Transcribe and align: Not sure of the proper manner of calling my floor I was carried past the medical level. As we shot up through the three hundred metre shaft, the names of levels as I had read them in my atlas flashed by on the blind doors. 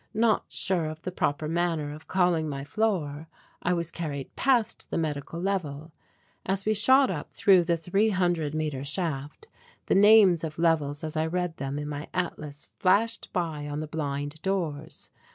Not 0.15 0.45
sure 0.47 0.85
of 0.87 1.03
the 1.03 1.11
proper 1.11 1.47
manner 1.47 1.93
of 1.93 2.07
calling 2.07 2.49
my 2.49 2.63
floor 2.63 3.27
I 3.61 3.73
was 3.73 3.91
carried 3.91 4.35
past 4.35 4.89
the 4.89 4.97
medical 4.97 5.39
level. 5.39 5.91
As 6.43 6.65
we 6.65 6.73
shot 6.73 7.11
up 7.11 7.35
through 7.35 7.65
the 7.65 7.77
three 7.77 8.09
hundred 8.09 8.55
metre 8.55 8.83
shaft, 8.83 9.47
the 9.85 9.93
names 9.93 10.43
of 10.43 10.57
levels 10.57 11.03
as 11.03 11.15
I 11.15 11.21
had 11.29 11.33
read 11.33 11.57
them 11.57 11.77
in 11.77 11.87
my 11.87 12.07
atlas 12.15 12.67
flashed 12.79 13.31
by 13.31 13.67
on 13.67 13.79
the 13.79 13.85
blind 13.85 14.41
doors. 14.41 15.11